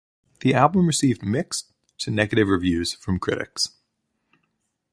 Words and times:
The 0.39 0.55
album 0.55 0.87
received 0.87 1.21
mixed 1.23 1.73
to 1.99 2.09
negative 2.09 2.47
reviews 2.47 2.91
from 2.93 3.19
critics. 3.19 3.69